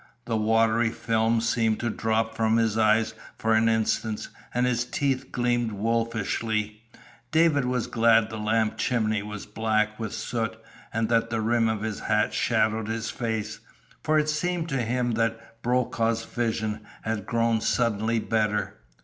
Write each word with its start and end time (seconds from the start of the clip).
The 0.25 0.35
watery 0.35 0.89
film 0.89 1.41
seemed 1.41 1.79
to 1.81 1.91
drop 1.91 2.33
from 2.35 2.57
his 2.57 2.75
eyes 2.75 3.13
for 3.37 3.53
an 3.53 3.69
instant 3.69 4.29
and 4.51 4.65
his 4.65 4.83
teeth 4.83 5.31
gleamed 5.31 5.73
wolfishly. 5.73 6.81
David 7.31 7.65
was 7.65 7.85
glad 7.85 8.31
the 8.31 8.39
lamp 8.39 8.79
chimney 8.79 9.21
was 9.21 9.45
black 9.45 9.99
with 9.99 10.11
soot, 10.15 10.57
and 10.91 11.07
that 11.09 11.29
the 11.29 11.39
rim 11.39 11.69
of 11.69 11.83
his 11.83 11.99
hat 11.99 12.33
shadowed 12.33 12.87
his 12.87 13.11
face, 13.11 13.59
for 14.01 14.17
it 14.17 14.27
seemed 14.27 14.67
to 14.69 14.81
him 14.81 15.11
that 15.11 15.61
Brokaw's 15.61 16.25
vision 16.25 16.79
had 17.03 17.27
grown 17.27 17.61
suddenly 17.61 18.17
better. 18.17 18.77